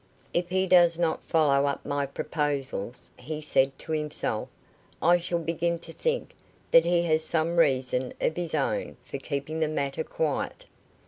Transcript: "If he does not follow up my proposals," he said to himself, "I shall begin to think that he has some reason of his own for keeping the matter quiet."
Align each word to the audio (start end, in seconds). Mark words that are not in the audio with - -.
"If 0.33 0.49
he 0.49 0.65
does 0.65 0.97
not 0.97 1.21
follow 1.21 1.67
up 1.67 1.85
my 1.85 2.07
proposals," 2.07 3.11
he 3.19 3.39
said 3.39 3.77
to 3.77 3.91
himself, 3.91 4.49
"I 4.99 5.19
shall 5.19 5.37
begin 5.37 5.77
to 5.77 5.93
think 5.93 6.31
that 6.71 6.85
he 6.85 7.03
has 7.03 7.23
some 7.23 7.57
reason 7.57 8.11
of 8.19 8.35
his 8.35 8.55
own 8.55 8.97
for 9.05 9.19
keeping 9.19 9.59
the 9.59 9.67
matter 9.67 10.03
quiet." 10.03 10.65